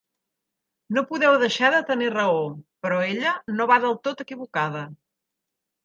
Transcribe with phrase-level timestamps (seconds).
[0.97, 2.41] No podeu deixar de tenir raó;
[2.87, 4.87] però ella no va del tot equivocada...